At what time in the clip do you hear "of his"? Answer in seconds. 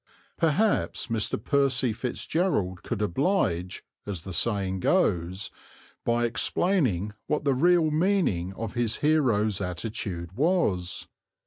8.55-8.95